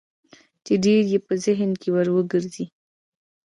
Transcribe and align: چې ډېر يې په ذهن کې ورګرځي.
چې 0.65 0.73
ډېر 0.85 1.01
يې 1.11 1.19
په 1.27 1.33
ذهن 1.43 1.71
کې 1.81 1.89
ورګرځي. 1.95 2.65